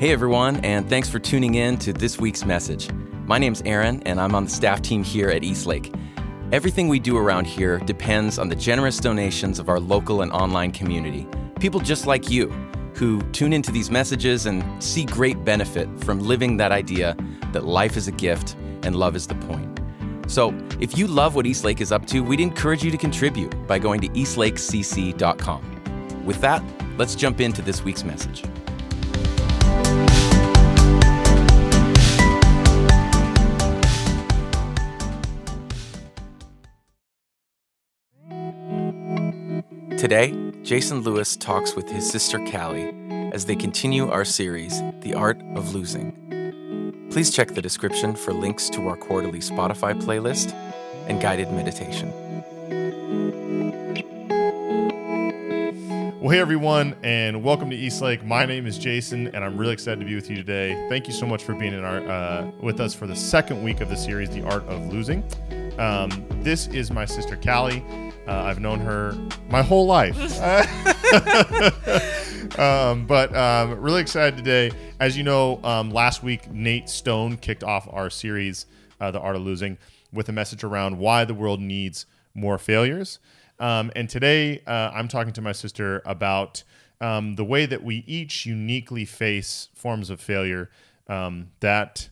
[0.00, 2.88] Hey everyone, and thanks for tuning in to this week's message.
[3.26, 5.92] My name's Aaron, and I'm on the staff team here at Eastlake.
[6.52, 10.72] Everything we do around here depends on the generous donations of our local and online
[10.72, 11.28] community.
[11.60, 12.48] People just like you
[12.94, 17.14] who tune into these messages and see great benefit from living that idea
[17.52, 19.80] that life is a gift and love is the point.
[20.28, 23.78] So, if you love what Eastlake is up to, we'd encourage you to contribute by
[23.78, 26.24] going to eastlakecc.com.
[26.24, 26.62] With that,
[26.96, 28.44] let's jump into this week's message.
[40.00, 42.90] Today, Jason Lewis talks with his sister Callie
[43.34, 47.08] as they continue our series, The Art of Losing.
[47.10, 50.54] Please check the description for links to our quarterly Spotify playlist
[51.06, 52.10] and guided meditation.
[56.18, 58.24] Well, hey everyone, and welcome to Eastlake.
[58.24, 60.82] My name is Jason, and I'm really excited to be with you today.
[60.88, 63.82] Thank you so much for being in our uh, with us for the second week
[63.82, 65.22] of the series, The Art of Losing.
[65.78, 67.84] Um, this is my sister Callie.
[68.30, 69.12] Uh, I've known her
[69.48, 70.16] my whole life.
[72.60, 74.70] um, but um, really excited today.
[75.00, 78.66] As you know, um, last week Nate Stone kicked off our series,
[79.00, 79.78] uh, The Art of Losing,
[80.12, 83.18] with a message around why the world needs more failures.
[83.58, 86.62] Um, and today uh, I'm talking to my sister about
[87.00, 90.70] um, the way that we each uniquely face forms of failure
[91.08, 92.09] um, that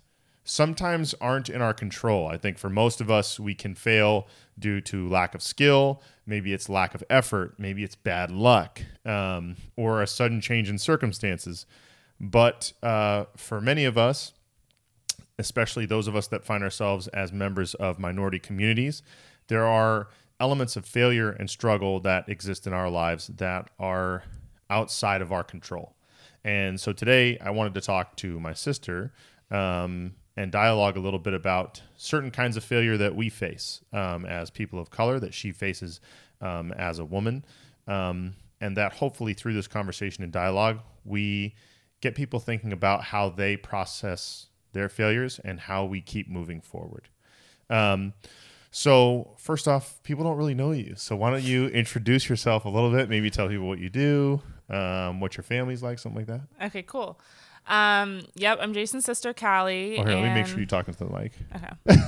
[0.48, 2.27] sometimes aren't in our control.
[2.27, 4.27] I think for most of us, we can fail
[4.58, 9.56] due to lack of skill, maybe it's lack of effort, maybe it's bad luck, um,
[9.77, 11.66] or a sudden change in circumstances.
[12.18, 14.32] But uh, for many of us,
[15.38, 19.02] especially those of us that find ourselves as members of minority communities,
[19.48, 20.08] there are
[20.40, 24.24] elements of failure and struggle that exist in our lives that are
[24.70, 25.94] outside of our control.
[26.42, 29.12] And so today I wanted to talk to my sister
[29.50, 34.24] um, and dialogue a little bit about certain kinds of failure that we face um,
[34.24, 36.01] as people of color, that she faces
[36.40, 37.45] um, as a woman,
[37.89, 41.57] um, and that hopefully through this conversation and dialogue, we
[42.01, 47.08] get people thinking about how they process their failures and how we keep moving forward.
[47.68, 48.12] Um,
[48.70, 50.95] so, first off, people don't really know you.
[50.96, 53.08] So, why don't you introduce yourself a little bit?
[53.08, 56.67] Maybe tell people what you do, um, what your family's like, something like that.
[56.67, 57.18] Okay, cool.
[57.68, 59.98] Um, yep, I'm Jason's sister, Callie.
[59.98, 61.33] Oh, here, let me make sure you're talking to the mic.
[61.55, 62.02] Okay.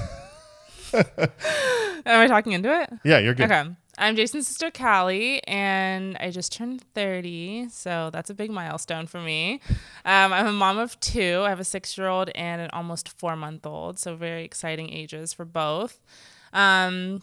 [2.06, 2.90] Am I talking into it?
[3.04, 3.52] Yeah, you're good.
[3.52, 3.70] Okay.
[3.98, 9.20] I'm Jason's sister, Callie, and I just turned 30, so that's a big milestone for
[9.20, 9.60] me.
[10.06, 11.42] Um, I'm a mom of two.
[11.44, 14.90] I have a six year old and an almost four month old, so very exciting
[14.90, 16.00] ages for both.
[16.54, 17.20] Um,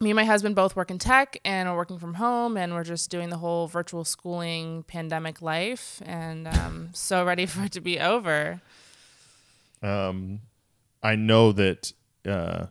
[0.00, 2.84] me and my husband both work in tech and we're working from home and we're
[2.84, 7.80] just doing the whole virtual schooling pandemic life and um, so ready for it to
[7.80, 8.60] be over.
[9.82, 10.40] Um,
[11.02, 11.92] i know that
[12.26, 12.66] uh,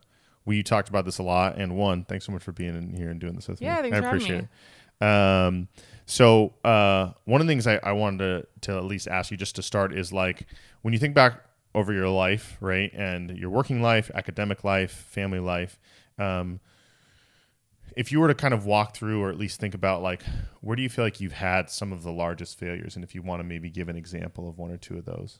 [0.45, 3.09] we talked about this a lot and one thanks so much for being in here
[3.09, 4.47] and doing this with yeah, me thanks i appreciate
[5.01, 5.05] it.
[5.05, 5.67] Um,
[6.05, 8.17] so uh, one of the things I, I wanted
[8.61, 10.47] to, to at least ask you just to start is like
[10.81, 11.43] when you think back
[11.75, 15.79] over your life right and your working life academic life family life
[16.17, 16.59] um,
[17.97, 20.23] if you were to kind of walk through or at least think about like
[20.61, 22.95] where do you feel like you've had some of the largest failures?
[22.95, 25.39] And if you want to maybe give an example of one or two of those.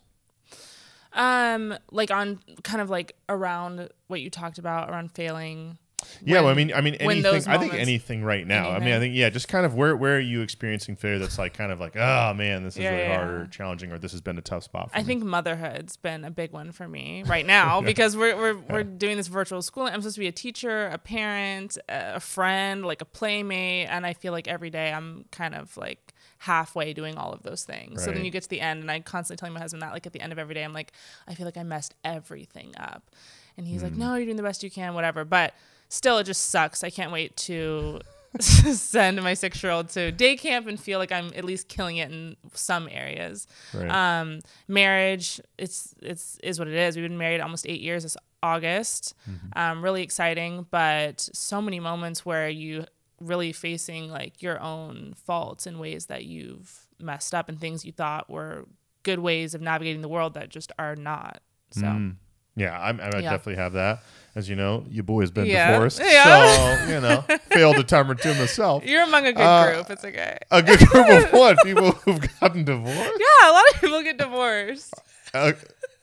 [1.14, 5.78] Um like on kind of like around what you talked about around failing
[6.24, 7.24] yeah, well, I mean, I mean, when anything.
[7.24, 8.70] those I think moments- anything right now.
[8.70, 9.02] I mean, I Anything.
[9.02, 11.80] think yeah, just kind of where where are you experiencing failure that's like kind of
[11.80, 13.46] like oh man, this is Yeah, really yeah, hard or yeah.
[13.48, 14.92] challenging or this has been a tough spot.
[14.92, 15.06] For I me.
[15.06, 19.18] think motherhood's been a big one for me right now because we're we're, we're doing
[19.18, 19.94] this virtual schooling.
[19.94, 24.14] I'm supposed to be a teacher, a parent, a friend, like a playmate, and I
[24.14, 28.02] feel like every day I'm kind of like halfway doing all of those things.
[28.02, 28.26] So then Right.
[28.26, 30.22] you get to the end, and I constantly telling my husband that like at the
[30.22, 30.92] end of every day, I'm like,
[31.28, 33.10] I feel like I messed everything up,
[33.58, 34.00] and he's like, hmm.
[34.00, 35.26] No, you're doing the best you can, whatever.
[35.26, 35.54] But
[35.90, 36.84] still, it just sucks.
[36.84, 38.00] I can't wait to.
[38.40, 41.98] send my six year old to day camp and feel like I'm at least killing
[41.98, 43.90] it in some areas Right.
[43.90, 48.18] um marriage it's it's is what it is we've been married almost eight years this
[48.44, 49.16] august
[49.56, 52.86] um really exciting but so many moments where you
[53.20, 57.92] really facing like your own faults and ways that you've messed up and things you
[57.94, 58.66] thought were
[59.02, 61.42] good ways of navigating the world that just are not
[61.72, 62.16] so Mm.
[62.58, 63.22] Yeah, I'm, I Yeah.
[63.22, 64.00] definitely have that.
[64.36, 65.72] As you know, your boy's been Yeah.
[65.72, 66.84] divorced, Yeah.
[66.84, 68.84] so you know, failed a time or two myself.
[68.86, 72.20] you're among a good Uh, group it's okay A good group of what people who've
[72.40, 73.00] gotten divorced.
[73.20, 74.94] yeah a lot of people get divorced
[75.34, 75.54] Uh,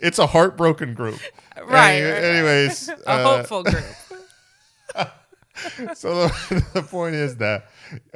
[0.00, 1.20] it's a heartbroken group.
[1.66, 2.24] right, Any- right, right.
[2.24, 3.84] anyways, a uh, hopeful group
[5.94, 7.66] so the, the point is that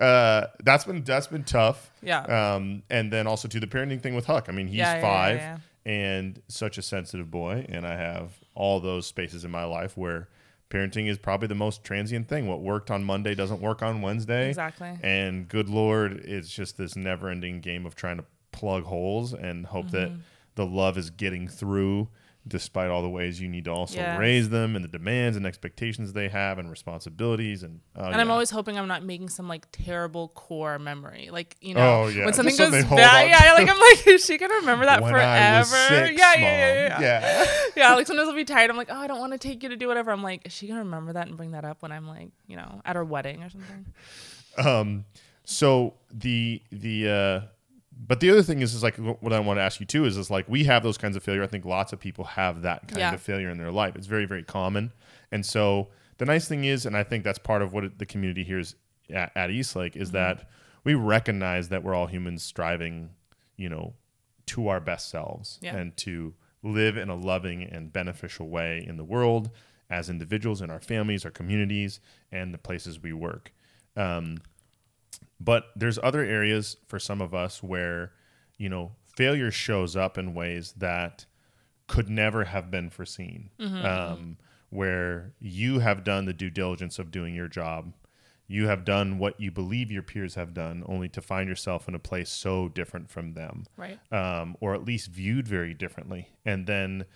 [0.00, 1.90] uh, that's been that's been tough.
[2.02, 2.23] Yeah.
[2.55, 4.46] Um, and then also to the parenting thing with Huck.
[4.49, 5.58] I mean, he's yeah, five yeah.
[5.88, 10.29] And such a sensitive boy, and I have all those spaces in my life where
[10.70, 12.46] parenting is probably the most transient thing.
[12.46, 14.49] What worked on Monday doesn't work on Wednesday.
[14.50, 14.99] Exactly.
[15.02, 19.90] And good lord, it's just this never-ending game of trying to plug holes and hope
[19.93, 20.20] that Mm-hmm.
[20.56, 22.08] the love is getting through
[22.49, 24.19] despite all the ways you need to also Yes.
[24.19, 28.31] raise them and the demands and expectations they have and responsibilities and oh, And I'm
[28.31, 31.29] always hoping I'm not making some like terrible core memory.
[31.31, 32.25] Like, you know, Oh, yeah.
[32.25, 33.29] when something something goes hold bad.
[33.29, 35.65] Yeah, like I'm like, is she gonna remember that when forever?
[35.67, 37.47] Six, yeah, yeah, yeah, yeah, yeah.
[37.77, 37.95] yeah.
[37.95, 38.71] Like sometimes I'll be tired.
[38.71, 40.11] I'm like, oh, I don't want to take you to do whatever.
[40.11, 42.56] I'm like, is she gonna remember that and bring that up when I'm like, you
[42.56, 43.87] know, at her wedding or something?
[44.56, 45.05] Um,
[45.45, 47.41] so the the uh,
[48.06, 50.17] but the other thing is is like what I want to ask you too is
[50.17, 51.43] is like we have those kinds of failure.
[51.43, 53.15] I think lots of people have that kind Yeah.
[53.15, 53.97] of failure in their life.
[53.97, 54.93] It's very very common,
[55.33, 58.06] and so the nice thing is, and I think that's part of what it- the
[58.06, 58.75] community here is
[59.11, 60.17] at, at Eastlake is Mm-hmm.
[60.17, 60.49] that
[60.85, 63.11] we recognize that we're all humans striving,
[63.56, 63.95] you know,
[64.47, 65.77] to our best selves Yeah.
[65.77, 69.50] and to live in a loving and beneficial way in the world
[69.91, 72.00] as individuals in our families, our communities,
[72.33, 73.53] and the places we work.
[73.97, 74.39] Um,
[75.40, 78.12] but there's other areas for some of us where,
[78.56, 81.26] you know, failure shows up in ways that
[81.87, 83.50] could never have been foreseen.
[83.58, 84.37] Um,
[84.70, 87.94] where you have done the due diligence of doing your job.
[88.46, 91.94] You have done what you believe your peers have done, only to find yourself in
[91.94, 93.99] a place so different from them Right.
[94.12, 96.29] um, or at least viewed very differently.
[96.44, 97.06] And then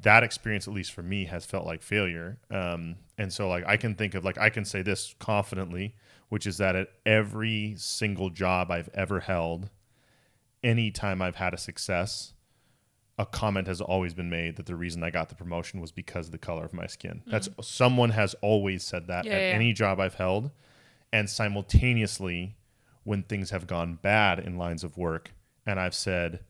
[0.00, 2.38] that experience, at least for me, has felt like failure.
[2.50, 5.94] Um, and so, like, I can think of, like, I can say this confidently,
[6.34, 9.70] which is that at every single job I've ever held,
[10.64, 12.32] anytime I've had a success,
[13.16, 16.26] a comment has always been made that the reason I got the promotion was because
[16.26, 17.22] of the color of my skin.
[17.24, 17.30] Mm.
[17.30, 20.50] That's someone has always said that Yeah, at yeah, any job I've held.
[21.12, 22.56] And simultaneously,
[23.04, 25.30] when things have gone bad in lines of work,
[25.64, 26.40] and I've said,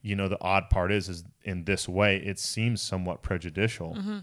[0.00, 3.94] you know, the odd part is, is in this way, it seems somewhat prejudicial.
[3.94, 4.18] Mm-hmm.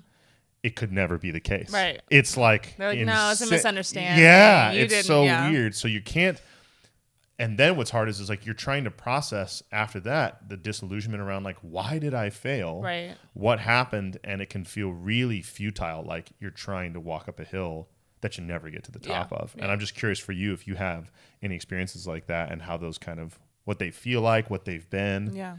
[0.63, 1.71] It could never be the case.
[1.71, 2.01] Right.
[2.09, 4.23] It's like, like, "No, it's a misunderstanding.
[4.23, 5.73] Yeah, You it's so yeah." weird.
[5.75, 6.39] So you can't.
[7.39, 11.23] And then what's hard is, is like you're trying to process after that the disillusionment
[11.23, 12.81] around like why did I fail?
[12.81, 13.15] Right.
[13.33, 14.19] What happened?
[14.23, 17.87] And it can feel really futile, like you're trying to walk up a hill
[18.21, 19.53] that you never get to the top Yeah, of.
[19.55, 19.71] And yeah.
[19.71, 21.11] I'm just curious for you if you have
[21.41, 24.87] any experiences like that and how those kind of what they feel like, what they've
[24.91, 25.31] been.
[25.33, 25.55] Yeah.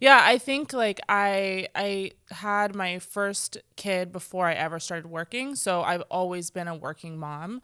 [0.00, 5.54] Yeah, I think like I I had my first kid before I ever started working,
[5.54, 7.62] so I've always been a working mom.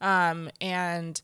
[0.00, 1.20] Um and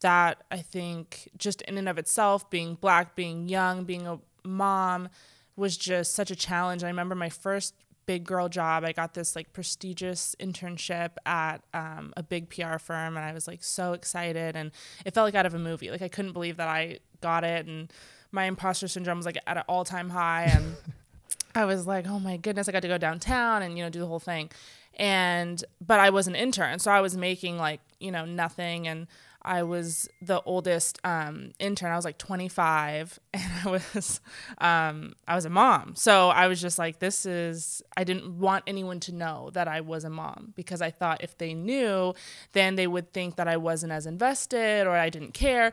[0.00, 5.08] that I think just in and of itself being black, being young, being a mom
[5.56, 6.82] was just such a challenge.
[6.84, 7.74] I remember my first
[8.06, 8.84] big girl job.
[8.84, 13.46] I got this like prestigious internship at um, a big PR firm, and I was
[13.46, 14.72] like so excited, and
[15.06, 15.90] it felt like out of a movie.
[15.90, 17.90] Like I couldn't believe that I got it, and
[18.34, 20.76] my imposter syndrome was like at an all time high, and
[21.54, 24.00] I was like, oh my goodness, I got to go downtown and you know do
[24.00, 24.50] the whole thing,
[24.96, 29.06] and but I was an intern, so I was making like you know nothing, and
[29.46, 31.92] I was the oldest um, intern.
[31.92, 34.20] I was like 25, and I was
[34.58, 35.94] um, I was a mom.
[35.96, 37.82] So I was just like, this is.
[37.96, 41.36] I didn't want anyone to know that I was a mom because I thought if
[41.38, 42.14] they knew,
[42.52, 45.72] then they would think that I wasn't as invested or I didn't care.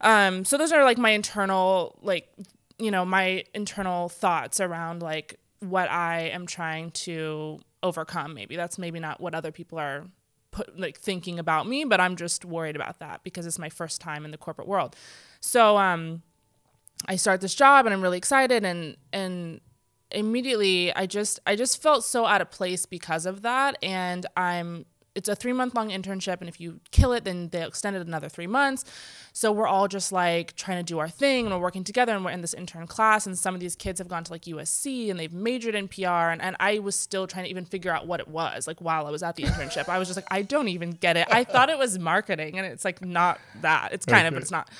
[0.00, 2.28] Um, so those are like my internal like
[2.78, 8.34] you know my internal thoughts around like what I am trying to overcome.
[8.34, 10.04] Maybe that's maybe not what other people are
[10.50, 14.00] put like thinking about me, but I'm just worried about that because it's my first
[14.00, 14.96] time in the corporate world.
[15.40, 16.22] So um
[17.06, 19.60] I start this job and I'm really excited and and
[20.10, 24.86] immediately I just I just felt so out of place because of that and I'm
[25.16, 28.06] it's a three month long internship and if you kill it then they'll extend it
[28.06, 28.84] another three months.
[29.32, 32.24] So we're all just like trying to do our thing and we're working together and
[32.24, 35.10] we're in this intern class and some of these kids have gone to like usc
[35.10, 38.06] and they've majored in pr and, and i was still trying to even figure out
[38.06, 39.88] what it was like while i was at the internship.
[39.88, 41.26] I was just like i don't even get it.
[41.30, 43.92] I thought it was marketing and it's like not that.
[43.92, 44.70] It's kind of but it's not.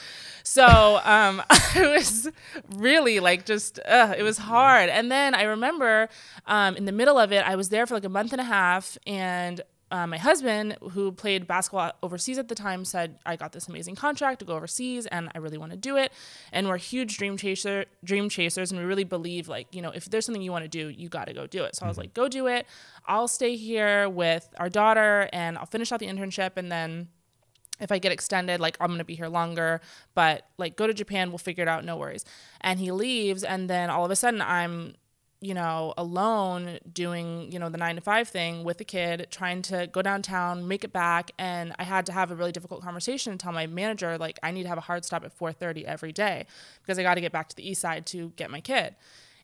[0.42, 2.28] So um, I was
[2.76, 4.88] really like just uh, it was hard.
[4.88, 6.08] And then I remember
[6.46, 8.44] um, in the middle of it, I was there for like a month and a
[8.44, 13.52] half, and uh, my husband, who played basketball overseas at the time, said, "I got
[13.52, 16.12] this amazing contract to go overseas, and I really want to do it."
[16.52, 20.06] And we're huge dream chaser, dream chasers, and we really believe like you know if
[20.06, 21.76] there's something you want to do, you got to go do it.
[21.76, 22.66] So I was like, "Go do it.
[23.06, 27.08] I'll stay here with our daughter, and I'll finish out the internship, and then."
[27.78, 29.82] if I get extended, like I'm gonna be here longer,
[30.14, 32.24] but like go to Japan, we'll figure it out, no worries.
[32.62, 34.94] And he leaves, and then all of a sudden I'm
[35.40, 39.62] you know, alone doing, you know, the nine to five thing with the kid, trying
[39.62, 41.30] to go downtown, make it back.
[41.38, 44.50] And I had to have a really difficult conversation and tell my manager, like, I
[44.50, 46.46] need to have a hard stop at 4.30 every day
[46.82, 48.96] because I got to get back to the east side to get my kid.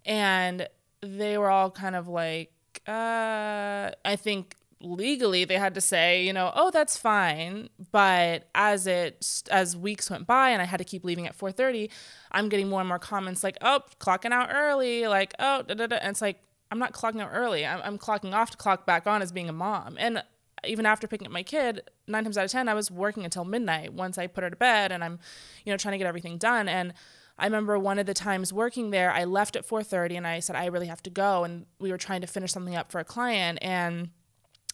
[0.04, 0.66] And
[1.02, 2.52] they were all kind of like,
[2.86, 7.68] uh, I think legally they had to say you know oh that's fine.
[7.90, 11.90] But as it as weeks went by and i had to keep leaving at 4.30
[12.32, 15.86] i'm getting more and more comments like oh clocking out early like oh da, da,
[15.86, 15.96] da.
[15.96, 17.66] and it's like i'm not clocking out early.
[17.66, 19.96] I'm, I'm clocking off to clock back on as being a mom.
[19.98, 20.22] And
[20.64, 23.44] even after picking up my kid nine times out of ten i was working until
[23.44, 25.18] midnight once i put her to bed and i'm
[25.64, 26.68] you know trying to get everything done.
[26.68, 26.94] And
[27.38, 30.56] I remember one of the times working there, I left at 4:30 and I said
[30.56, 31.44] I really have to go.
[31.44, 33.58] And we were trying to finish something up for a client.
[33.62, 34.10] And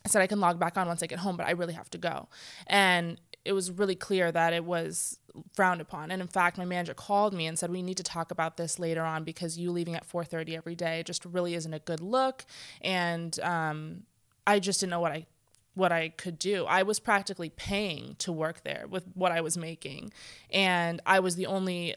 [0.04, 1.90] I said I can log back on once I get home, but I really have
[1.90, 2.28] to go.
[2.66, 5.18] And it was really clear that it was
[5.54, 6.10] frowned upon.
[6.10, 8.78] And in fact, my manager called me and said we need to talk about this
[8.78, 12.44] later on because you leaving at 4:30 every day just really isn't a good look.
[12.80, 14.02] And um,
[14.46, 15.26] I just didn't know what I
[15.74, 16.64] what I could do.
[16.66, 20.12] I was practically paying to work there with what I was making,
[20.50, 21.94] and I was the only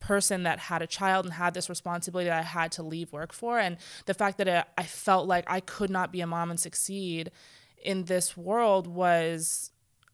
[0.00, 3.32] person that had a child and had this responsibility that I had to leave work
[3.32, 3.58] for.
[3.58, 3.76] And
[4.06, 7.30] the fact that it, I felt like I could not be a mom and succeed
[7.82, 9.70] in this world was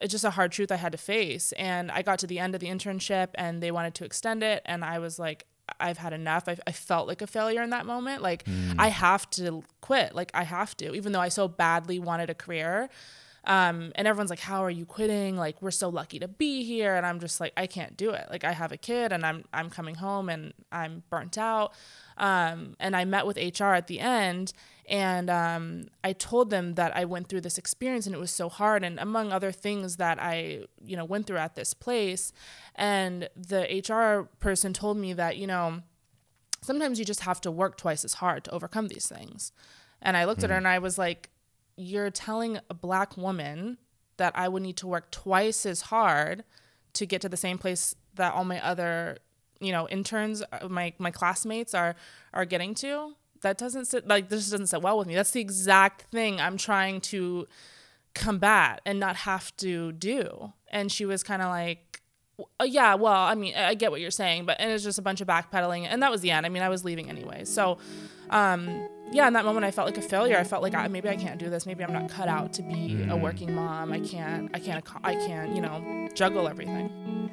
[0.06, 1.52] just a hard truth I had to face.
[1.52, 4.62] And I got to the end of the internship and they wanted to extend it.
[4.66, 5.46] And I was like,
[5.80, 6.48] I've had enough.
[6.48, 8.22] I, I felt like a failure in that moment.
[8.22, 8.74] Like, mm.
[8.78, 10.14] I have to quit.
[10.14, 12.90] Like, I have to, even though I so badly wanted a career.
[13.46, 15.36] Um, and everyone's like, "How are you quitting?
[15.36, 18.26] Like, we're so lucky to be here." And I'm just like, "I can't do it.
[18.30, 21.72] Like, I have a kid, and I'm I'm coming home, and I'm burnt out."
[22.16, 24.52] Um, and I met with HR at the end,
[24.88, 28.48] and um, I told them that I went through this experience, and it was so
[28.48, 32.32] hard, and among other things that I you know went through at this place.
[32.74, 35.82] And the HR person told me that you know
[36.64, 39.52] sometimes you just have to work twice as hard to overcome these things.
[40.02, 40.44] And I looked mm.
[40.44, 40.66] at her hmm.
[40.66, 41.30] and I was like,
[41.76, 43.78] you're telling a black woman
[44.16, 46.44] that I would need to work twice as hard
[46.94, 49.18] to get to the same place that all my other,
[49.60, 51.96] you know, interns, uh, my my classmates are
[52.32, 53.14] are getting to.
[53.42, 55.14] That doesn't sit like this doesn't sit well with me.
[55.14, 57.46] That's the exact thing I'm trying to
[58.14, 60.52] combat and not have to do.
[60.68, 62.00] And she was kind of like,
[62.60, 65.02] uh, yeah, well, I mean, I get what you're saying, but and it's just a
[65.02, 66.46] bunch of backpedaling, and that was the end.
[66.46, 67.78] I mean, I was leaving anyway, so
[68.30, 70.37] um, yeah, in that moment, I felt like a failure.
[70.37, 71.66] I felt like I, maybe I can't do this.
[71.66, 73.11] Maybe I'm not cut out to be mm.
[73.11, 73.92] a working mom.
[73.92, 74.50] I can't.
[74.54, 74.84] I can't.
[75.04, 75.54] I can't.
[75.54, 77.30] You know, juggle everything.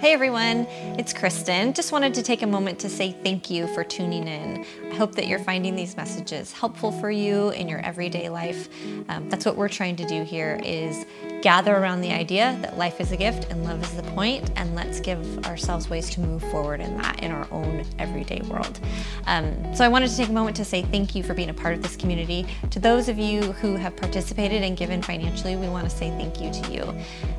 [0.00, 0.66] Hey everyone,
[0.98, 1.74] it's Kristen.
[1.74, 4.64] Just wanted to take a moment to say thank you for tuning in.
[4.90, 8.70] I hope that you're finding these messages helpful for you in your everyday life.
[9.10, 11.04] Um, that's what we're trying to do here is
[11.42, 14.74] gather around the idea that life is a gift and love is the point, and
[14.74, 18.78] let's give ourselves ways to move forward in that in our own everyday world.
[19.26, 21.54] Um, so I wanted to take a moment to say thank you for being a
[21.54, 22.46] part of this community.
[22.70, 26.40] To those of you who have participated and given financially, we want to say thank
[26.40, 26.94] you to you.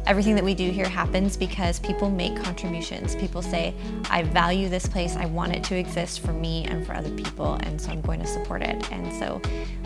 [0.08, 3.16] Everything that we do here happens because people make contributions.
[3.16, 3.74] People say,
[4.10, 7.54] I value this place, I want it to exist for me and for other people,
[7.62, 8.92] and so I'm going to support it.
[8.92, 9.42] And so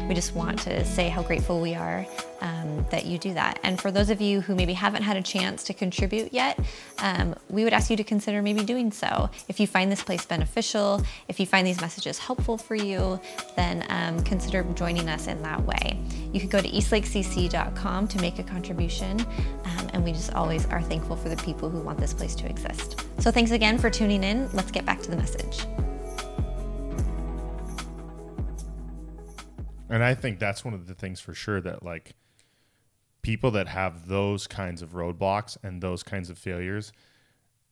[0.07, 2.05] we just want to say how grateful we are
[2.41, 3.59] um, that you do that.
[3.63, 6.59] And for those of you who maybe haven't had a chance to contribute yet,
[6.99, 9.29] um, we would ask you to consider maybe doing so.
[9.47, 13.19] If you find this place beneficial, if you find these messages helpful for you,
[13.55, 15.99] then um, consider joining us in that way.
[16.33, 20.81] You could go to eastlakecc.com to make a contribution, um, and we just always are
[20.81, 23.05] thankful for the people who want this place to exist.
[23.19, 24.49] So thanks again for tuning in.
[24.53, 25.65] Let's get back to the message.
[29.89, 32.15] And I think that's one of the things for sure that like
[33.25, 36.93] people that have those kinds of roadblocks and those kinds of failures,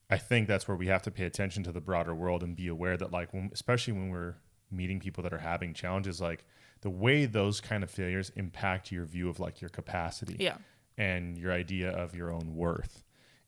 [0.10, 2.68] I think that's where we have to pay attention to the broader world and be
[2.68, 4.34] aware that like when, especially when we're
[4.72, 6.44] meeting people that are having challenges like
[6.82, 10.58] the way those kind of failures impact your view of like your capacity yeah.
[10.98, 13.04] and your idea of your own worth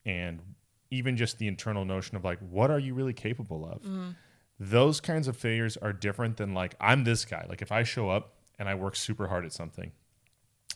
[0.06, 0.40] and
[0.92, 4.14] even just the internal notion of like what are you really capable of mm.
[4.60, 8.12] those kinds of failures are different than like i'm this guy like if i show
[8.12, 9.92] up and i work super hard at something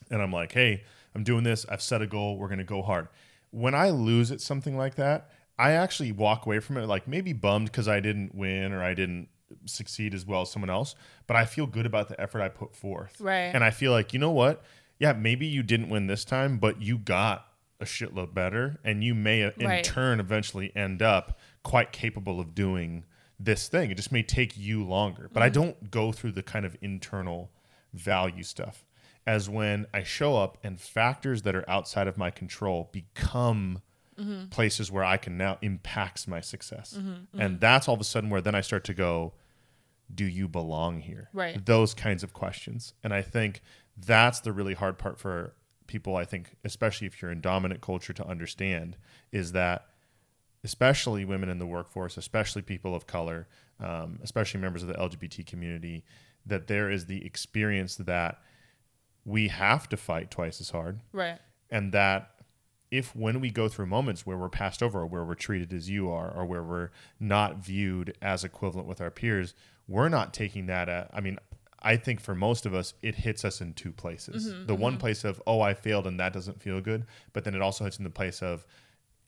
[0.10, 0.84] and i'm like hey
[1.16, 3.08] i'm doing this i've set a goal we're going to go hard
[3.52, 7.34] when i lose at something like that i actually walk away from it like maybe
[7.34, 9.28] bummed because i didn't win or i didn't
[9.66, 12.76] succeed as well as someone else but i feel good about the effort i put
[12.76, 14.64] forth right and i feel like you know what
[15.00, 17.50] yeah maybe you didn't win this time but you got
[17.80, 19.84] a shitload better, and you may uh, in right.
[19.84, 23.06] turn eventually end up quite capable of doing
[23.40, 23.90] this thing.
[23.92, 25.30] It just may take you longer.
[25.32, 25.46] But mm-hmm.
[25.46, 27.52] I don't go through the kind of internal
[27.94, 28.86] value stuff
[29.30, 33.84] as when I show up and factors that are outside of my control become
[34.20, 34.48] mm-hmm.
[34.48, 36.96] places where I can now impacts my success.
[36.98, 37.40] Mm-hmm, mm-hmm.
[37.40, 39.34] and that's all of a sudden where then I start to go,
[40.12, 41.30] do you belong here?
[41.32, 41.64] Right.
[41.64, 42.96] Those kinds of questions.
[43.04, 43.62] And I think
[43.96, 45.54] that's the really hard part for
[45.86, 48.98] people, I think, especially if you're in dominant culture to understand,
[49.32, 49.86] is that
[50.64, 53.48] especially women in the workforce, especially people of color,
[53.80, 56.04] um, especially members of the LGBT community,
[56.48, 58.40] that there is the experience that
[59.26, 61.02] we have to fight twice as hard.
[61.12, 61.40] Right.
[61.70, 62.32] And that
[62.92, 65.90] if when we go through moments where we're passed over or where we're treated as
[65.90, 69.54] you are or where we're not viewed as equivalent with our peers,
[69.88, 71.38] we're not taking that at, I mean,
[71.82, 74.52] I think for most of us, it hits us in two places.
[74.52, 77.06] Mm-hmm, the one place of, oh, I failed and that doesn't feel good.
[77.32, 78.66] But then it also hits in the place of,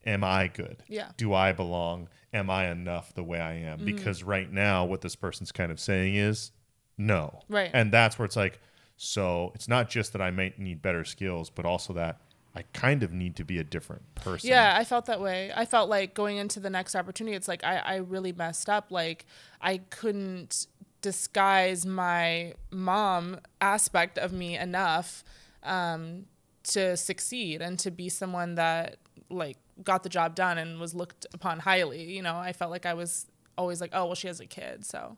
[0.05, 0.83] am I good?
[0.87, 1.11] Yeah.
[1.15, 2.09] Do I belong?
[2.33, 3.77] Am I enough the way I am?
[3.77, 3.85] Mm-hmm.
[3.85, 6.51] Because right now, what this person's kind of saying is
[6.97, 7.41] no.
[7.47, 7.69] Right.
[7.73, 8.59] And that's where it's like,
[9.03, 12.21] so it's not just that I might need better skills, but also that
[12.55, 14.51] I kind of need to be a different person.
[14.51, 15.51] Yeah, I felt that way.
[15.55, 18.91] I felt like going into the next opportunity, it's like I, I really messed up.
[18.91, 19.25] Like
[19.59, 20.67] I couldn't
[21.01, 25.23] disguise my mom aspect of me enough
[25.63, 26.25] um,
[26.65, 28.97] to succeed and to be someone that
[29.31, 32.03] like got the job done and was looked upon highly.
[32.03, 33.25] You know, I felt like I was
[33.57, 35.17] always like, oh well, she has a kid, so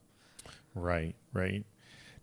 [0.74, 1.66] Right, right.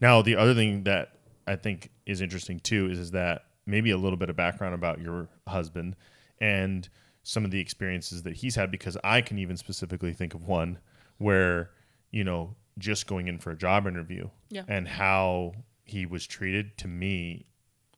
[0.02, 1.18] Now, the other thing that
[1.52, 5.00] I think is interesting too is, is that maybe a little bit of background about
[5.02, 5.96] your husband
[6.40, 6.88] and
[7.24, 10.80] some of the experiences that he's had, because I can even specifically think of one
[11.18, 11.70] where,
[12.10, 14.64] you know, just going in for a job interview Yeah.
[14.68, 15.54] and how
[15.84, 17.46] he was treated to me,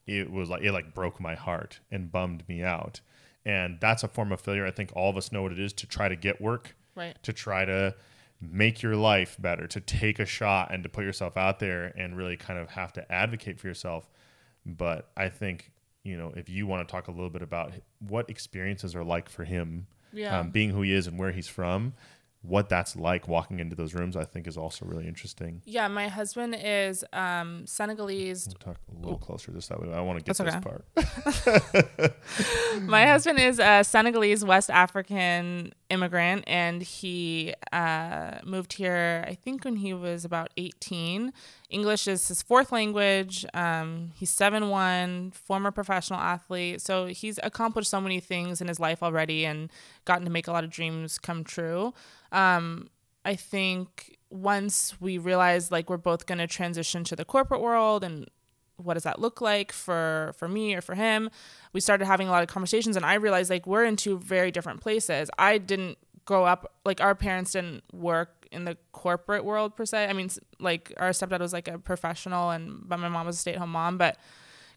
[0.05, 2.99] it was like, it like broke my heart and bummed me out.
[3.45, 4.65] And that's a form of failure.
[4.65, 7.15] I think all of us know what it is to try to get work right.
[7.23, 7.95] to try to
[8.41, 12.17] make your life better, to take a shot and to put yourself out there and
[12.17, 14.09] really kind of have to advocate for yourself.
[14.65, 15.71] But I think,
[16.03, 19.29] you know, if you want to talk a little bit about what experiences are like
[19.29, 20.39] for him, Yeah.
[20.39, 21.93] um, being who he is and where he's from,
[22.41, 25.61] what that's like walking into those rooms, I think is also really interesting.
[25.63, 29.93] Yeah, my husband is um, Senegalese We'll talk a little closer this that way.
[29.93, 32.03] I want to get That's this okay.
[32.03, 32.13] part.
[32.81, 39.63] My husband is a Senegalese West African immigrant, and he uh, moved here, I think,
[39.63, 41.31] when he was about 18.
[41.69, 43.45] English is his fourth language.
[43.53, 46.81] Um, he's 7 1, former professional athlete.
[46.81, 49.71] So he's accomplished so many things in his life already and
[50.05, 51.93] gotten to make a lot of dreams come true.
[52.31, 52.89] Um,
[53.23, 58.03] I think once we realized like we're both going to transition to the corporate world
[58.03, 58.27] and
[58.77, 61.29] what does that look like for for me or for him?
[61.73, 64.51] We started having a lot of conversations and i realized like we're in two very
[64.51, 65.29] different places.
[65.37, 70.07] I didn't grow up like our parents didn't work in the corporate world per se.
[70.07, 73.39] I mean like our stepdad was like a professional and but my mom was a
[73.39, 74.17] stay-at-home mom but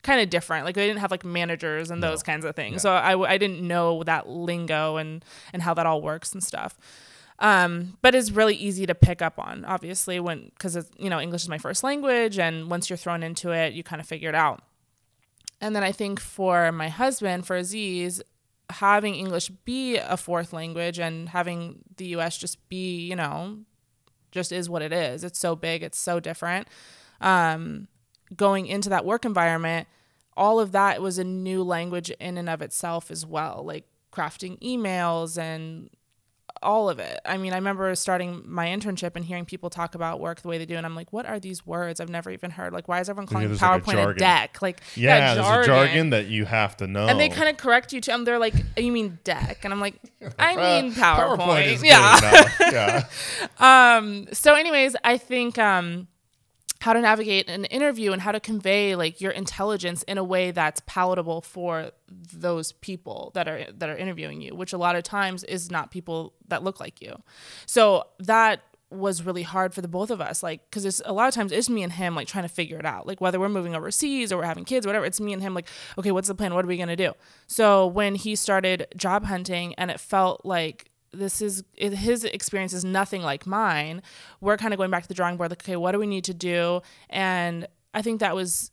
[0.03, 0.65] kind of different.
[0.65, 2.83] Like they didn't have like managers and those kinds of things.
[2.83, 6.79] So I, I didn't know that lingo and and how that all works and stuff
[7.39, 11.43] um, but it's really easy to pick up on obviously when because you know english
[11.43, 14.35] is my first language and once you're thrown into it you kind of figure it
[14.35, 14.63] out.
[15.61, 18.23] And then i think for my husband for aziz
[18.71, 23.59] having english be a fourth language and having the us just be you know
[24.33, 25.25] just is what it is.
[25.25, 26.69] It's so big it's so different.
[27.21, 27.89] Um,
[28.35, 29.89] going into that work environment
[30.37, 34.59] all of that was a new language in and of itself as well like crafting
[34.61, 35.89] emails and
[36.67, 37.19] all of it.
[37.25, 40.59] I mean, I remember starting my internship and hearing people talk about work the way
[40.59, 42.73] they do, and I'm like, what are these words I've never even heard?
[42.73, 44.61] Like, why is everyone calling there's like a PowerPoint a, deck?
[44.61, 47.07] Like, Yeah, there's a jargon that you have to know.
[47.07, 48.11] And they kind of correct you too.
[48.13, 49.61] And they're like, you mean deck?
[49.65, 49.95] And I'm like,
[50.39, 51.81] I Uh, mean PowerPoint.
[51.81, 53.05] good yeah.
[53.61, 54.25] yeah.
[54.33, 56.09] so anyways i think um
[56.81, 60.51] how to navigate an interview and how to convey like your intelligence in a way
[60.51, 65.03] that's palatable for those people that are that are interviewing you which a lot of
[65.03, 67.23] times is not people that look like you.
[67.67, 71.27] So that was really hard for the both of us like because it's a lot
[71.27, 73.49] of times it's me and him like trying to figure it out like whether we're
[73.49, 75.67] moving overseas or we're having kids whatever it's me and him like
[75.99, 76.55] okay what's the plan?
[76.55, 77.13] What are we going to do?
[77.47, 82.73] So when he started job hunting and it felt like this is it, his experience
[82.73, 84.03] is nothing like mine.
[84.41, 86.25] We're kind of going back to the drawing board like okay what do we need
[86.25, 86.83] to do?
[87.11, 88.71] And i think that was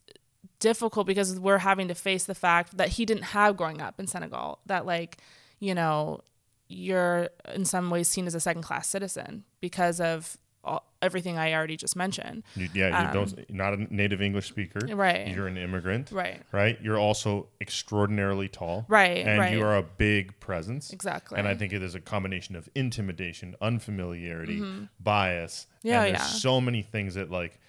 [0.60, 4.08] difficult because we're having to face the fact that he didn't have growing up in
[4.08, 5.17] senegal that like
[5.60, 6.21] you know
[6.69, 11.54] you're in some ways seen as a second class citizen because of all, everything i
[11.54, 14.80] already just mentioned You, yeah, you don't, you're not a native English speaker.
[14.89, 15.28] Um, Right.
[15.28, 16.12] You're an immigrant.
[16.12, 16.41] Right.
[16.52, 16.80] Right.
[16.82, 18.86] You're also extraordinarily tall.
[18.88, 19.54] Right, And right.
[19.54, 20.91] you are a big presence.
[20.91, 21.38] Exactly.
[21.38, 24.63] And I think it is a combination of intimidation, unfamiliarity,
[24.99, 25.67] bias.
[25.80, 25.88] Mm-hmm.
[25.88, 26.39] Yeah, and there's yeah.
[26.39, 27.60] so many things that like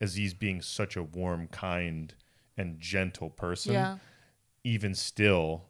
[0.00, 2.14] Aziz being such a warm, kind,
[2.56, 3.96] and gentle person, yeah
[4.64, 5.64] even still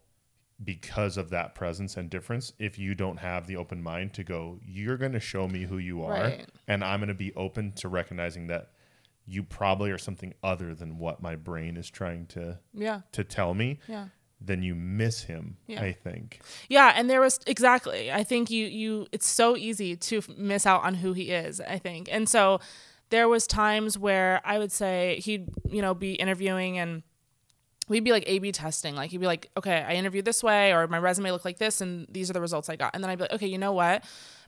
[0.65, 4.59] because of that presence and difference if you don't have the open mind to go
[4.65, 6.49] you're going to show me who you are Right.
[6.69, 8.71] and i'm going to be open to recognizing that
[9.27, 13.01] you probably are something other than what my brain is trying to Yeah.
[13.13, 14.09] to tell me Yeah.
[14.41, 15.83] then you miss him Yeah.
[15.83, 18.13] i think Yeah, and there was exactly.
[18.13, 21.79] I think you you it's so easy to miss out on who he is, I
[21.79, 22.09] think.
[22.13, 22.61] And so
[23.11, 27.03] there was times where I would say he'd, you know, be interviewing and
[27.89, 28.95] we'd be like A/B testing.
[28.95, 31.81] Like he'd be like, "Okay, I interviewed this way or my resume looked like this
[31.81, 33.73] and these are the results I got." And then I'd be like, "Okay, you know
[33.73, 34.05] what?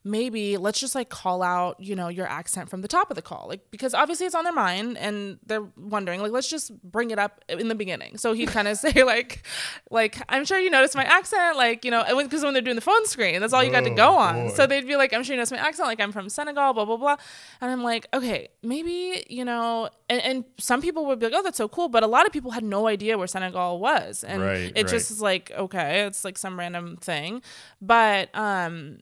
[0.08, 3.22] Maybe let's just like call out, you know, your accent from the top of the
[3.22, 3.46] call.
[3.48, 7.18] Like because obviously it's on their mind and they're wondering, like let's just bring it
[7.18, 9.44] up in the beginning." So he'd kind of say like
[9.90, 12.80] like I'm sure you noticed my accent, like, you know, because when they're doing the
[12.82, 14.46] phone screen, that's all you got to Oh, go on.
[14.48, 14.54] boy.
[14.54, 16.84] So they'd be like, I'm sure you noticed my accent, like I'm from Senegal, blah
[16.84, 17.16] blah blah.
[17.60, 21.42] And I'm like, okay, maybe, you know, and, and some people would be like, Oh,
[21.42, 21.88] that's so cool.
[21.88, 24.22] But a lot of people had no idea where Senegal was.
[24.22, 25.10] And Right, it just right.
[25.10, 27.42] is like, okay, it's like some random thing.
[27.82, 29.00] But um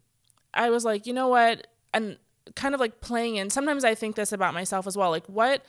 [0.55, 1.67] I was like, you know what?
[1.93, 2.19] And
[2.57, 5.11] kind of like playing in sometimes I think this about myself as well.
[5.11, 5.65] Like what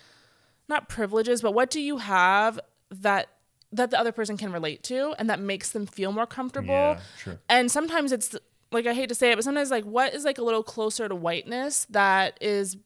[0.68, 2.60] not privileges, but what do you have
[2.92, 3.30] that
[3.72, 6.74] that the other person can relate to and that makes them feel more comfortable?
[6.74, 8.36] yeah sure And sometimes it's
[8.72, 11.08] like I hate to say it, but sometimes like what is like a little closer
[11.08, 12.78] to whiteness that is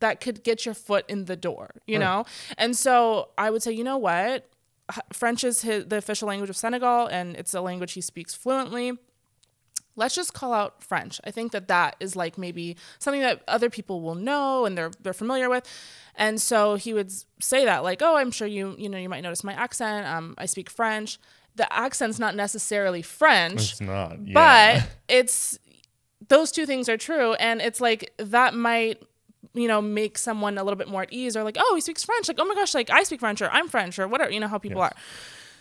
[0.00, 2.24] that could get your foot in the door, you know?
[2.56, 4.48] And so I would say, you know what?
[5.12, 8.92] French is his, the official language of Senegal and it's a language he speaks fluently.
[9.96, 11.20] Let's just call out French.
[11.24, 14.90] I think that that is like maybe something that other people will know and they're
[15.00, 15.66] they're familiar with.
[16.14, 19.22] And so he would say that like, "Oh, I'm sure you you know you might
[19.22, 20.06] notice my accent.
[20.06, 21.18] Um, I speak French."
[21.54, 24.80] The accent's not necessarily French it's not yeah.
[24.80, 25.58] but it's
[26.28, 29.02] those two things are true and it's like that might
[29.52, 32.02] you know make someone a little bit more at ease or like oh he speaks
[32.04, 34.40] french like oh my gosh like i speak french or i'm french or whatever you
[34.40, 34.92] know how people Yes.
[34.92, 34.96] are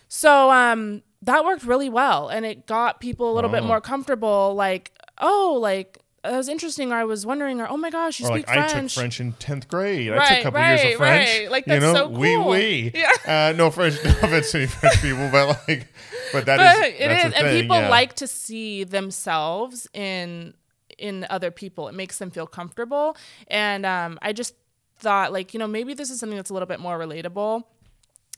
[0.08, 3.68] so um that worked really well and it got people a little bit Oh.
[3.68, 7.90] more comfortable like oh like that was interesting or i was wondering or oh my
[7.90, 10.12] gosh you or speak like I took french French in tenth grade.
[10.12, 11.30] I took Right, a couple years right, of French.
[11.30, 11.52] right.
[11.52, 12.50] Like, you know, so cool.
[12.50, 12.92] oui.
[12.94, 13.50] Yeah.
[13.50, 15.88] Uh, no French, no offense to any French people, but like,
[16.32, 17.90] but that is but it that's is and thing, people yeah.
[17.90, 20.54] like to see themselves in
[20.98, 24.54] in other people it makes them feel comfortable and um, i just
[25.00, 27.64] thought like you know maybe this is something that's a little bit more relatable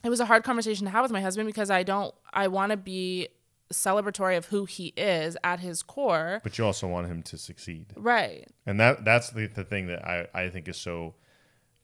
[0.04, 2.70] it was a hard conversation to have with my husband because i don't i want
[2.70, 3.28] to be
[3.72, 7.86] celebratory of who he is at his core But you also want him to succeed.
[7.96, 11.14] right And that that's the, the thing that I, I think is so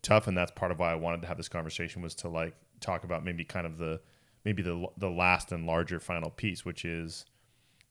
[0.02, 2.54] tough and that's part of why I wanted to have this conversation was to like
[2.80, 4.00] talk about maybe kind of the
[4.44, 7.24] maybe the the last and larger final piece which is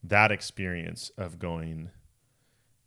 [0.03, 1.89] that experience of going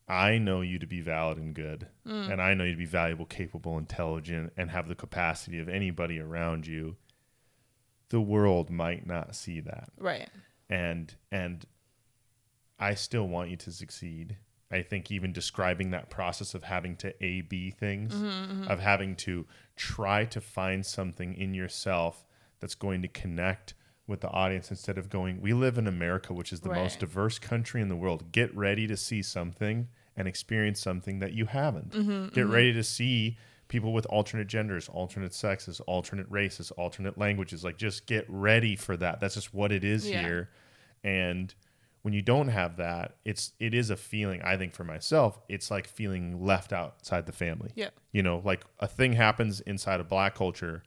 [0.08, 2.30] I know you to be valid and good mm.
[2.30, 6.20] and I know you to be valuable, capable, intelligent and have the capacity of anybody
[6.20, 6.96] around you.
[8.12, 10.28] The world might not see that right
[10.70, 11.66] and and
[12.78, 14.38] I still want you to succeed.
[14.70, 18.68] I think even describing that process of having to A B things, mm-hmm, mm-hmm.
[18.68, 19.46] of having to
[19.76, 22.24] try to find something in yourself
[22.58, 23.74] that's going to connect
[24.06, 27.38] with the audience instead of going, we live in America, which is the most diverse
[27.38, 28.32] country in the world.
[28.32, 31.92] Get ready to see something and experience something that you haven't.
[31.92, 33.38] Mm-hmm, Get ready to see
[33.72, 37.64] people with alternate genders, alternate sexes, alternate races, alternate languages.
[37.64, 39.18] Like just get ready for that.
[39.18, 40.20] That's just what it is Yeah.
[40.20, 40.50] here.
[41.02, 41.54] And
[42.02, 45.70] when you don't have that, it's it is a feeling, I think for myself, it's
[45.70, 47.70] like feeling left outside the family.
[47.74, 47.88] Yeah.
[48.12, 50.82] You know, like a thing happens inside of black culture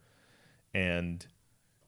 [0.74, 1.26] and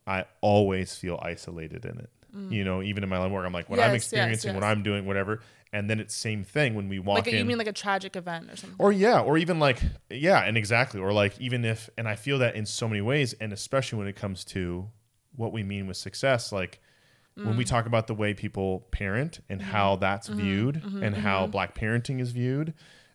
[0.07, 2.09] I always feel isolated in it.
[2.49, 3.93] You know, even in my own work, I'm like, what I'm Mm.
[3.93, 4.63] Yes, yes, experiencing, what.
[4.63, 5.41] I'm doing, whatever.
[5.73, 7.37] And then it's same thing when we walk like a, in.
[7.39, 10.55] you mean like a tragic event or something Or yeah, or even like yeah, and
[10.57, 13.99] exactly, or like even if, and I feel that in so many ways, and especially
[13.99, 14.87] when it comes to
[15.35, 16.79] what we mean with success, like
[17.35, 21.75] when we talk about the way people parent and how that's viewed, and how black
[21.75, 22.73] parenting is viewed,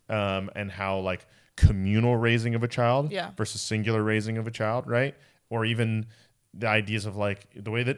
[0.09, 1.25] um, and how like
[1.57, 3.31] communal raising of a child Yeah.
[3.37, 5.15] versus singular raising of a child, right?
[5.49, 6.05] Or even
[6.53, 7.97] the ideas of like the way that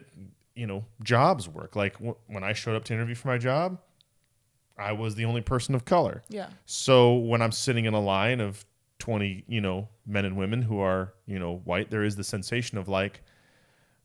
[0.56, 1.76] you know jobs work.
[1.76, 3.80] Like w- when I showed up to interview for my job,
[4.78, 6.24] I was the only person of color.
[6.30, 8.66] yeah So when I'm sitting in a line of
[9.00, 12.78] 20, you know, men and women who are, you know, white, there is the sensation
[12.78, 13.22] of like,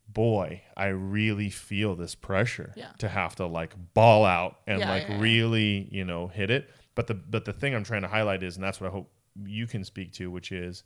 [0.07, 2.91] boy, I really feel this pressure Yeah.
[2.99, 6.69] to have to like ball out and Yeah, like yeah, really, you know, hit it.
[6.95, 9.09] But the but the thing I'm trying to highlight is, and that's what I hope
[9.45, 10.83] you can speak to, which is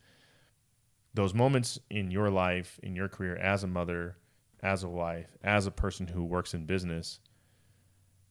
[1.16, 4.18] those moments in your life, in your career as a mother,
[4.66, 7.20] as a wife, as a person who works in business,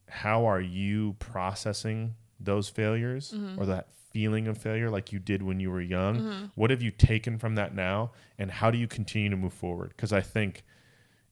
[0.09, 3.59] how are you processing those failures Mm-hmm.
[3.61, 6.49] or that feeling of failure like you did when you were young?
[6.55, 8.11] What have you taken from that now?
[8.37, 9.89] And how do you continue to move forward?
[9.95, 10.63] Because I think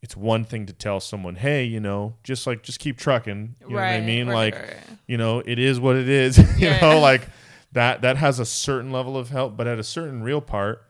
[0.01, 3.55] it's one thing to tell someone, hey, you know, just like just keep trucking.
[3.61, 4.27] You know what I mean?
[4.27, 6.37] right, like, right, you know, it is what it is.
[6.59, 7.27] you Yeah, know, like
[7.71, 10.83] that that has a certain level of help, but at a certain real part,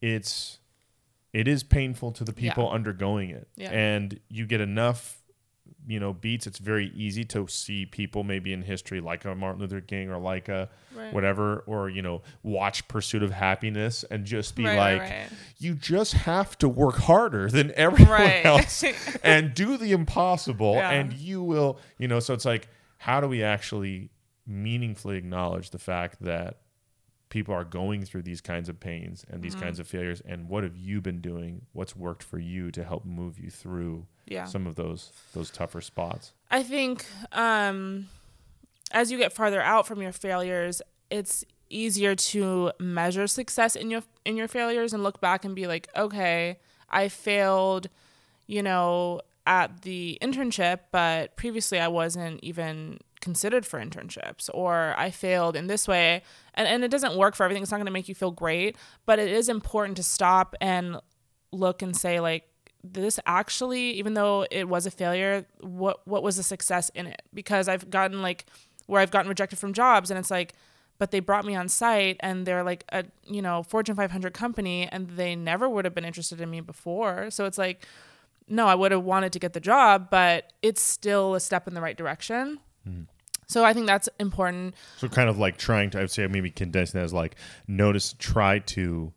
[0.00, 0.58] it's
[1.40, 2.70] it is painful to the people Yeah.
[2.78, 3.46] undergoing it.
[3.56, 3.70] Yeah.
[3.70, 5.18] And you get enough,
[5.86, 9.60] you know, beats, it's very easy to see people maybe in history like a Martin
[9.60, 11.12] Luther King or like a Right.
[11.12, 15.28] whatever, or you know, watch Pursuit of Happiness and just be Right, like, right.
[15.58, 18.82] you just have to work harder than everyone else
[19.22, 20.90] and do the impossible Yeah.
[20.92, 22.68] and you will you know so it's like
[22.98, 24.08] how do we actually
[24.46, 26.60] meaningfully acknowledge the fact that
[27.28, 29.64] people are going through these kinds of pains and these Mm-hmm.
[29.64, 33.04] kinds of failures and what have you been doing what's worked for you to help
[33.04, 34.44] move you through Yeah.
[34.44, 38.08] some of those those tougher spots I think um,
[38.92, 44.02] as you get farther out from your failures, it's easier to measure success in your
[44.24, 46.58] in your failures and look back and be like, okay,
[46.88, 47.88] I failed,
[48.46, 55.10] you know, at the internship, but previously I wasn't even considered for internships or I
[55.10, 56.22] failed in this way
[56.54, 57.62] and, and it doesn't work for everything.
[57.62, 60.98] It's not going to make you feel great, but it is important to stop and
[61.52, 62.44] look and say like
[62.84, 67.22] this actually even though it was a failure what what was the success in it?
[67.34, 68.46] Because i've gotten like
[68.86, 70.54] where i've gotten rejected from jobs and it's like
[70.98, 74.88] but they brought me on site and they're like a you know fortune 500 company
[74.90, 77.30] and they never would have been interested in me before.
[77.30, 77.86] So it's like
[78.48, 81.74] no i would have wanted to get the job but it's still a step in
[81.74, 82.60] the right direction
[83.46, 86.50] so i think that's important so kind of like trying to i would say maybe
[86.50, 87.36] condensing that as like
[87.68, 89.12] notice try to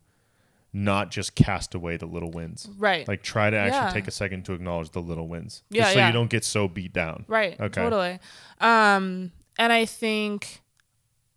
[0.72, 3.90] not just cast away the little wins right like try to actually Yeah.
[3.92, 6.06] take a second to acknowledge the little wins Yeah, just so yeah.
[6.06, 7.82] you don't get so beat down right Okay.
[7.82, 8.18] totally
[8.60, 10.60] um and i think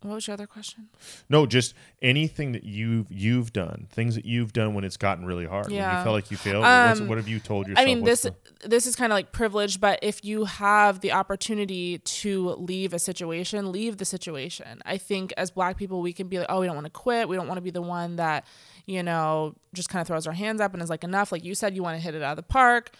[0.02, 0.90] what was your other question
[1.30, 5.46] No, just anything that you've you've done, things that you've done when it's gotten really
[5.46, 5.68] hard.
[5.68, 6.66] When you felt like you failed.
[6.66, 7.82] Um, what have you told yourself?
[7.82, 8.36] I mean, this the-
[8.66, 13.00] this is kind of like privilege, but if you have the opportunity to leave a
[13.00, 14.82] situation, leave the situation.
[14.86, 17.28] I think as Black people, we can be like, oh, we don't want to quit.
[17.28, 18.46] We don't want to be the one that
[18.86, 21.32] you know just kind of throws our hands up and is like, enough.
[21.32, 22.92] Like you said, you want to hit it out of the park.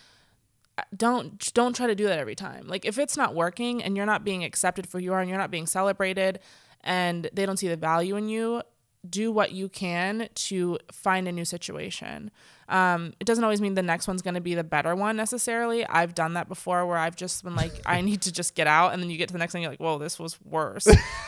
[0.96, 2.68] Don't don't try to do that every time.
[2.68, 5.30] Like if it's not working and you're not being accepted for who you are and
[5.30, 6.40] you're not being celebrated,
[6.84, 8.62] and they don't see the value in you,
[9.10, 12.32] do what you can to find a new situation.
[12.74, 15.86] Um, it doesn't always mean the next one's going to be the better one necessarily.
[15.86, 18.94] I've done that before where I've just been like, I need to just get out.
[18.94, 20.88] And then you get to the next thing, you're like, whoa, this was worse.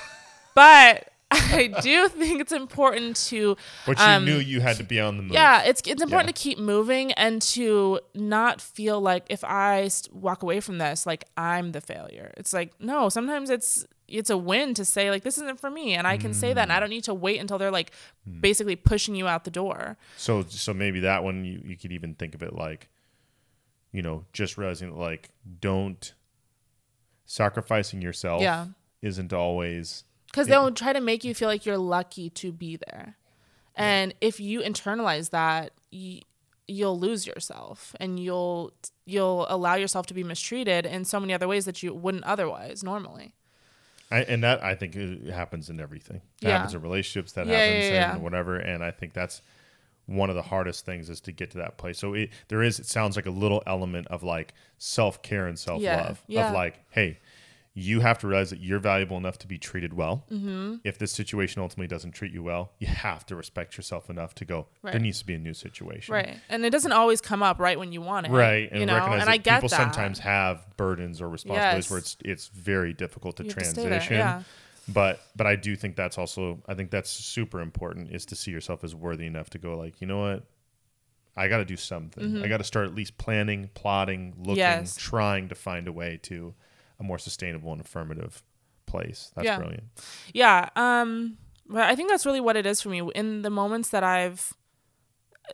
[0.56, 5.00] but I do think it's important to but you um, knew you had to be
[5.00, 5.34] on the move.
[5.34, 6.34] yeah, it's it's important Yeah.
[6.34, 11.26] to keep moving and to not feel like if I walk away from this, like
[11.36, 12.32] I'm the failure.
[12.38, 15.96] It's like no, sometimes it's it's a win to say like this isn't for me,
[15.96, 17.92] and I can say that, and I don't need to wait until they're like
[18.40, 19.98] basically pushing you out the door.
[20.18, 22.88] So so maybe that one you, you could even think of it like,
[23.92, 26.14] you know, just realizing like don't
[27.26, 28.68] sacrificing yourself Yeah.
[29.02, 30.04] isn't always
[30.36, 33.16] because they'll try to make you feel like you're lucky to be there
[33.76, 36.22] and if you internalize that y-
[36.68, 38.72] you'll lose yourself and you'll
[39.06, 42.84] you'll allow yourself to be mistreated in so many other ways that you wouldn't otherwise
[42.84, 43.34] normally
[44.12, 46.22] I, and that I think it happens in everything.
[46.42, 46.58] That Yeah.
[46.58, 47.32] happens in relationships.
[47.32, 48.24] That Yeah, happens yeah, in yeah.
[48.24, 48.56] whatever.
[48.58, 49.42] And I think that's
[50.06, 51.98] one of the hardest things is to get to that place.
[51.98, 52.80] So it, there is.
[52.80, 56.22] It sounds like a little element of like self care and self love.
[56.28, 56.50] yeah.
[56.50, 57.18] Of like, hey,
[57.78, 60.24] you have to realize that you're valuable enough to be treated well.
[60.32, 60.76] Mm-hmm.
[60.86, 64.46] If this situation ultimately doesn't treat you well, you have to respect yourself enough to
[64.46, 64.68] go.
[64.82, 66.14] There needs to be a new situation.
[66.14, 68.86] right and it doesn't always come up right when you want it Right, and you
[68.86, 71.92] know recognize and that i get people that sometimes have burdens or responsibilities Yes.
[71.92, 74.16] where it's it's very difficult to You to transition.
[74.18, 74.44] yeah.
[74.88, 78.52] But but I do think that's also I think that's super important is to see
[78.52, 80.44] yourself as worthy enough to go like you know what
[81.36, 82.42] I got to do something.
[82.42, 84.80] I got to start at least planning, plotting, looking, Mm-hmm.
[84.84, 84.96] Yes.
[84.96, 86.54] trying to find a way to
[87.00, 88.44] a more sustainable and affirmative
[88.86, 89.32] place.
[89.36, 89.58] That's Yeah.
[89.58, 89.84] brilliant.
[90.34, 93.90] yeah um but i think that's really what it is for me in the moments
[93.90, 94.54] that i've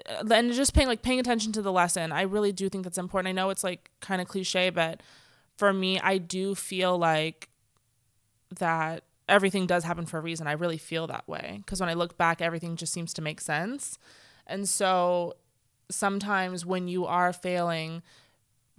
[0.10, 2.98] uh, and just paying like paying attention to the lesson i really do think that's
[2.98, 5.02] important i know it's like kind of cliche but
[5.58, 7.48] for me i do feel like
[8.60, 11.94] that everything does happen for a reason i really feel that way because when i
[11.94, 13.98] look back everything just seems to make sense
[14.48, 15.34] and so
[15.90, 18.02] sometimes when you are failing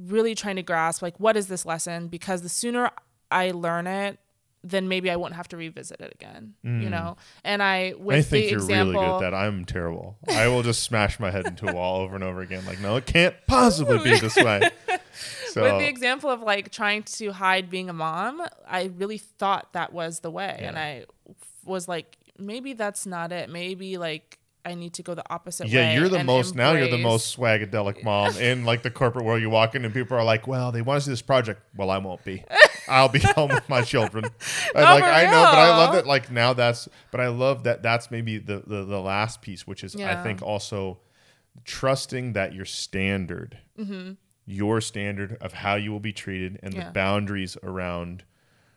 [0.07, 2.91] really trying to grasp like what is this lesson because the sooner
[3.31, 4.19] i learn it
[4.65, 8.19] then maybe i won't have to revisit it again you know and i with Mm.
[8.19, 9.35] I think the you're example really good at that.
[9.35, 10.17] I'm terrible.
[10.29, 12.65] I will just smash my head into a wall over and over again.
[12.67, 14.71] Like, no, it can't possibly be this way.
[15.51, 19.75] So with the example of like trying to hide being a mom, I really thought
[19.75, 20.57] that was the way.
[20.61, 20.83] And Yeah.
[20.83, 21.05] I
[21.65, 23.51] was like, maybe that's not it.
[23.51, 25.73] Maybe like I need to go the opposite way.
[25.73, 26.73] Yeah, you're the most now.
[26.73, 29.41] You're the most swagadelic mom in like the corporate world.
[29.43, 31.91] You walk in and people are like, "Well, they want to see this project." Well,
[31.91, 32.45] I won't be.
[32.89, 34.25] I'll be home with my children.
[34.75, 36.07] And, like I know, but I love that.
[36.07, 36.89] Like now, that's.
[37.11, 37.83] But I love that.
[37.83, 40.99] That's maybe the the, the last piece, which is I think also
[41.65, 43.59] trusting that your standard,
[44.47, 46.81] your standard of how you will be treated, and Mm-hmm.
[46.81, 46.87] Yeah.
[46.89, 48.25] the boundaries around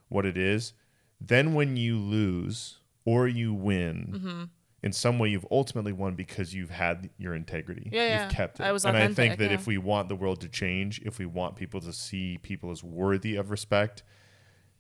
[0.09, 0.73] what it is.
[1.21, 4.13] Then when you lose or you win.
[4.15, 4.43] Mm-hmm.
[4.85, 7.89] In some way, you've ultimately won because you've had your integrity.
[7.91, 8.23] Yeah, yeah.
[8.23, 8.63] You've kept it.
[8.63, 9.55] I was and I think that yeah.
[9.55, 12.83] if we want the world to change, if we want people to see people as
[12.83, 14.03] worthy of respect,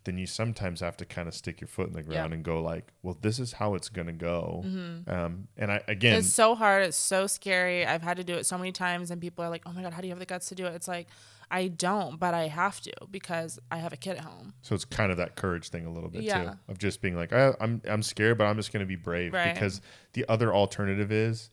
[0.03, 2.23] then you sometimes have to kind of stick your foot in the ground Yeah.
[2.25, 2.33] Mm-hmm.
[2.33, 4.61] and go like, "Well, this is how it's going to go."
[5.07, 6.83] Um, and I again, It's so hard.
[6.83, 7.83] It's so scary.
[7.83, 9.93] I've had to do it so many times, and people are like, "Oh my god,
[9.93, 11.07] how do you have the guts to do it?" It's like
[11.51, 14.53] I don't, but I have to because I have a kid at home.
[14.61, 16.43] so it's kind of that courage thing a little bit Yeah.
[16.43, 18.95] too, of just being like, I, "I'm I'm scared, but I'm just going to be
[18.95, 19.53] brave," Right.
[19.53, 19.81] because
[20.13, 21.49] the other alternative is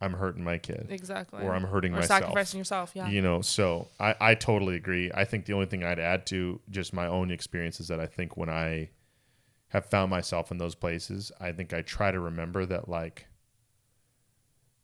[0.00, 0.88] I'm hurting my kid.
[0.90, 1.42] Exactly.
[1.42, 2.20] Or I'm hurting or myself.
[2.22, 2.92] sacrificing yourself.
[2.94, 3.08] Yeah.
[3.08, 5.10] You know, so I, I totally agree.
[5.14, 8.06] I think the only thing I'd add to just my own experience is that I
[8.06, 8.90] think when I
[9.68, 13.26] have found myself in those places, I think I try to remember that like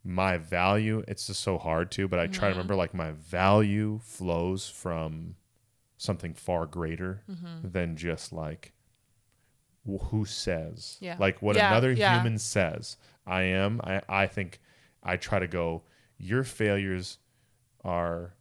[0.05, 2.45] my value, it's just so hard to, but I try Mm-hmm.
[2.47, 5.37] to remember like my value flows from
[5.97, 7.69] something far greater Mm-hmm.
[7.71, 8.73] than just like
[9.85, 11.17] who says Yeah.
[11.19, 12.15] like what Yeah, another yeah.
[12.15, 14.61] human says i am I, I think
[15.03, 15.83] i try to go
[16.19, 17.19] your failures
[17.85, 18.37] are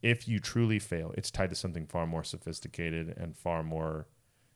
[0.00, 4.06] if you truly fail it's tied to something far more sophisticated and far more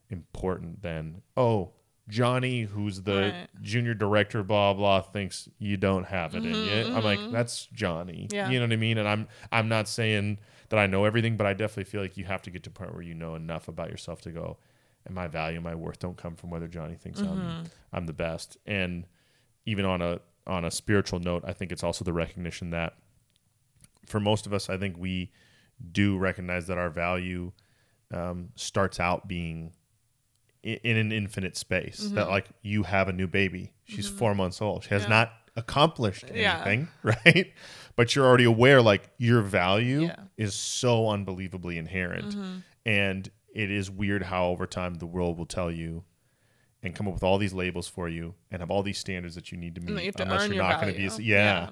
[0.09, 1.73] important than oh
[2.09, 3.49] johnny who's the Right.
[3.63, 8.27] junior director blah blah thinks you don't have it in you i'm like that's johnny
[8.29, 8.51] Mm-hmm, Yeah.
[8.51, 10.39] you know what i mean and i'm i'm not saying
[10.71, 12.73] that i know everything but i definitely feel like you have to get to a
[12.73, 14.57] point where you know enough about yourself to go
[15.07, 17.31] and my value and my worth don't come from whether johnny thinks Mm-hmm.
[17.33, 19.07] i'm i'm the best and
[19.67, 22.95] even on a on a spiritual note i think it's also the recognition that
[24.07, 25.31] for most of us i think we
[25.93, 27.53] do recognize that our value
[28.13, 29.73] um, starts out being
[30.63, 34.85] in an infinite space that like you have a new baby she's four months old
[34.85, 35.13] she has Mm-hmm.
[35.13, 35.19] Yeah.
[35.19, 36.57] not accomplished Yeah.
[36.65, 37.53] anything right
[37.97, 40.11] but you're already aware like your value Yeah.
[40.13, 40.25] Mm-hmm.
[40.37, 42.37] is so unbelievably inherent
[42.87, 46.05] and it is weird how over time the world will tell you
[46.83, 49.51] and come up with all these labels for you and have all these standards that
[49.53, 51.69] you need to meet you unless you're your not going to be yeah.
[51.69, 51.71] Yeah.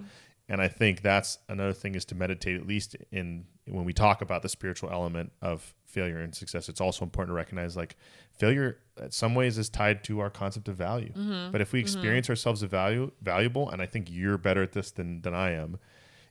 [0.49, 4.23] And i think that's another thing is to meditate at least in when we talk
[4.23, 7.97] about the spiritual element of failure and success it's also important to recognize like
[8.33, 11.13] failure in some ways is tied to our concept of value.
[11.13, 11.53] Mm-hmm.
[11.53, 14.91] but if we experience ourselves as value valuable and i think you're better at this
[14.91, 15.79] than than i am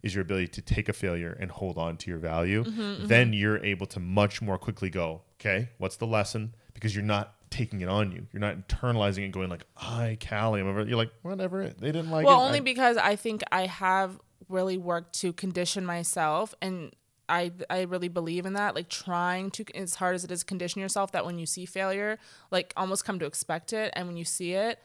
[0.04, 3.34] is your ability to take a failure and hold on to your value Mm-hmm, then
[3.34, 6.54] you're able to much more quickly go okay what's the lesson?
[6.74, 8.28] Because you're not taking it on you.
[8.32, 11.68] You're not internalizing it going like i callie I'm over-" you're like whatever.
[11.68, 12.46] They didn't like well, it.
[12.46, 16.96] only I- because I think I have really worked to condition myself and
[17.30, 18.74] I, I really believe in that.
[18.76, 22.18] Like trying to as hard as it is condition yourself that when you see failure
[22.52, 24.80] like almost come to expect it and when you see it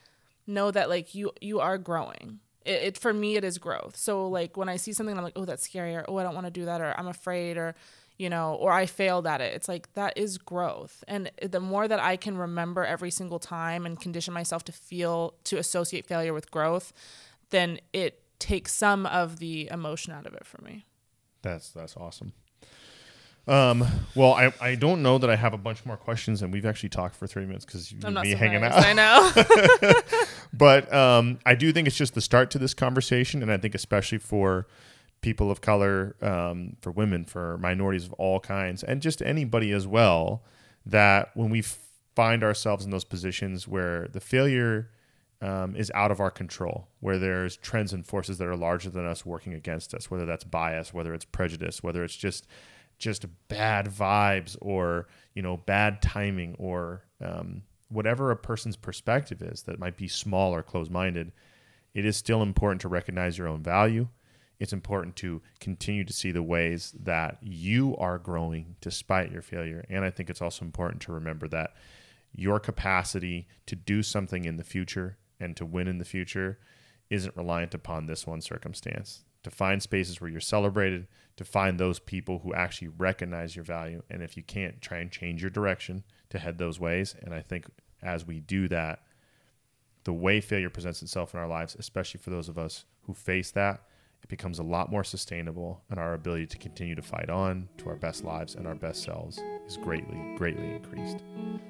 [0.47, 2.41] know that like you you are growing.
[2.65, 3.97] It, it for me it is growth.
[3.97, 6.35] So like when i see something i'm like oh that's scary or oh i don't
[6.35, 7.75] want to do that or i'm afraid or
[8.23, 11.87] you know or i failed at it it's like that is growth and the more
[11.89, 16.33] that i can remember every single time and condition myself to feel to associate failure
[16.33, 16.93] with growth
[17.51, 20.85] then it takes some of the emotion out of it for me
[21.43, 22.33] That's that's awesome.
[23.49, 26.65] Um, well, I, I don't know that I have a bunch more questions, and we've
[26.65, 28.73] actually talked for three minutes because you i'm and me hanging out.
[28.75, 29.33] i know
[30.53, 33.75] but um, I do think it's just the start to this conversation, and I think
[33.75, 34.69] especially for
[35.23, 39.87] people of color, um, for women, for minorities of all kinds, and just anybody as
[39.87, 40.43] well,
[40.85, 41.63] that when we
[42.15, 44.91] find ourselves in those positions where the failure
[45.41, 49.07] um, is out of our control, where there's trends and forces that are larger than
[49.07, 52.47] us working against us, whether that's bias, whether it's prejudice, whether it's just
[52.99, 59.63] just bad vibes or you know bad timing or um, whatever a person's perspective is
[59.63, 61.33] that might be small or closed-minded
[61.95, 64.07] it is still important to recognize your own value
[64.63, 69.85] it's important to continue to see the ways that you are growing despite your failure
[69.91, 71.75] and i think it's also important to remember that
[72.35, 76.59] your capacity to do something in the future and to win in the future
[77.11, 79.25] isn't reliant upon this one circumstance.
[79.43, 84.03] To find spaces where you're celebrated, to find those people who actually recognize your value.
[84.09, 87.15] And if you can't, try and change your direction to head those ways.
[87.23, 87.67] And I think
[88.03, 89.03] as we do that,
[90.05, 93.51] the way failure presents itself in our lives, especially for those of us who face
[93.51, 93.83] that,
[94.23, 97.89] it becomes a lot more sustainable, and our ability to continue to fight on to
[97.89, 101.19] our best lives and our best selves is greatly, greatly increased.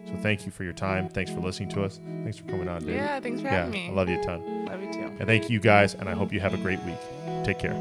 [0.07, 1.09] So thank you for your time.
[1.09, 2.01] Thanks for listening to us.
[2.23, 2.97] Thanks for coming on, David.
[2.97, 3.89] Yeah, thanks for yeah, having me.
[3.89, 4.67] I love you a ton.
[4.67, 5.13] Love you too.
[5.19, 6.99] And thank you guys, and I hope you have a great week.
[7.45, 7.73] Take care.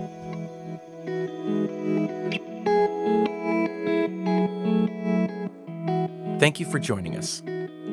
[6.39, 7.43] Thank you for joining us.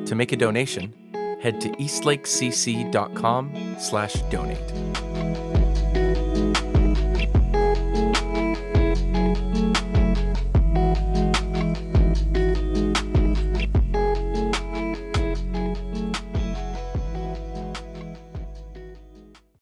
[0.07, 0.93] To make a donation,
[1.41, 5.08] head to eastlakecc.com slash donate.